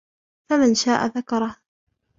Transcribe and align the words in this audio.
فَمَنْ 0.49 0.73
شَاءَ 0.75 1.05
ذَكَرَهُ 1.07 1.55